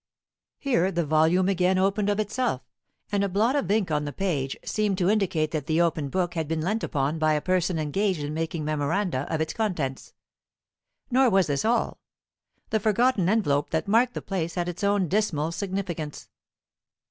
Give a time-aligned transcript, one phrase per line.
[0.57, 2.63] Here the volume again opened of itself,
[3.11, 6.33] and a blot of ink on the page seemed to indicate that the open book
[6.33, 10.15] had been leant upon by a person engaged in making memoranda of its contents.
[11.11, 11.99] Nor was this all.
[12.71, 16.29] The forgotten envelope that marked the place had its own dismal significance.